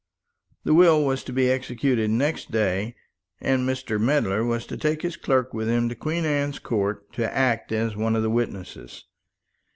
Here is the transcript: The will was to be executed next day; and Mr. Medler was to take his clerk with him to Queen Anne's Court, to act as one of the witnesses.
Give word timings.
The 0.63 0.73
will 0.73 1.05
was 1.05 1.23
to 1.25 1.31
be 1.31 1.51
executed 1.51 2.09
next 2.09 2.49
day; 2.51 2.95
and 3.39 3.69
Mr. 3.69 4.01
Medler 4.01 4.43
was 4.43 4.65
to 4.65 4.75
take 4.75 5.03
his 5.03 5.15
clerk 5.15 5.53
with 5.53 5.67
him 5.69 5.89
to 5.89 5.95
Queen 5.95 6.25
Anne's 6.25 6.57
Court, 6.57 7.13
to 7.13 7.31
act 7.31 7.71
as 7.71 7.95
one 7.95 8.15
of 8.15 8.23
the 8.23 8.31
witnesses. 8.31 9.05